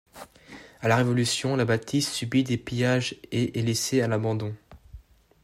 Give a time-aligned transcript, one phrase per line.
[0.81, 4.55] À la Révolution, la bâtisse subit des pillages et est laissée à l’abandon.